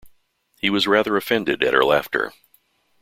[0.59, 2.33] He was rather offended at her laughter.